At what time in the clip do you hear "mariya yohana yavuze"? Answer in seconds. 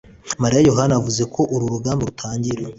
0.41-1.23